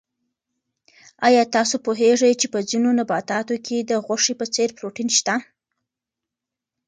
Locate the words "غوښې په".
4.05-4.45